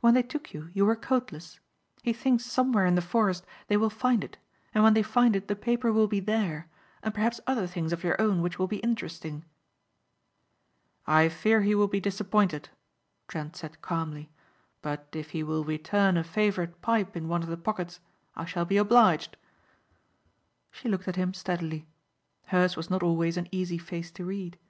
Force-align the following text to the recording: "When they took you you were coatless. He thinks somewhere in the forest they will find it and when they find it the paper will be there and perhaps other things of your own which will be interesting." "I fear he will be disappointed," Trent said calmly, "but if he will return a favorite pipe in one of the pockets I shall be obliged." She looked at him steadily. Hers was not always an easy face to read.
"When 0.00 0.14
they 0.14 0.22
took 0.22 0.54
you 0.54 0.70
you 0.74 0.86
were 0.86 0.94
coatless. 0.94 1.58
He 2.04 2.12
thinks 2.12 2.44
somewhere 2.44 2.86
in 2.86 2.94
the 2.94 3.02
forest 3.02 3.44
they 3.66 3.76
will 3.76 3.90
find 3.90 4.22
it 4.22 4.38
and 4.72 4.84
when 4.84 4.94
they 4.94 5.02
find 5.02 5.34
it 5.34 5.48
the 5.48 5.56
paper 5.56 5.92
will 5.92 6.06
be 6.06 6.20
there 6.20 6.68
and 7.02 7.12
perhaps 7.12 7.40
other 7.48 7.66
things 7.66 7.92
of 7.92 8.04
your 8.04 8.14
own 8.22 8.42
which 8.42 8.60
will 8.60 8.68
be 8.68 8.76
interesting." 8.76 9.44
"I 11.04 11.28
fear 11.28 11.62
he 11.62 11.74
will 11.74 11.88
be 11.88 11.98
disappointed," 11.98 12.68
Trent 13.26 13.56
said 13.56 13.82
calmly, 13.82 14.30
"but 14.82 15.08
if 15.12 15.30
he 15.30 15.42
will 15.42 15.64
return 15.64 16.16
a 16.16 16.22
favorite 16.22 16.80
pipe 16.80 17.16
in 17.16 17.26
one 17.26 17.42
of 17.42 17.48
the 17.48 17.56
pockets 17.56 17.98
I 18.36 18.44
shall 18.44 18.66
be 18.66 18.76
obliged." 18.76 19.36
She 20.70 20.88
looked 20.88 21.08
at 21.08 21.16
him 21.16 21.34
steadily. 21.34 21.88
Hers 22.46 22.76
was 22.76 22.88
not 22.88 23.02
always 23.02 23.36
an 23.36 23.48
easy 23.50 23.78
face 23.78 24.12
to 24.12 24.24
read. 24.24 24.60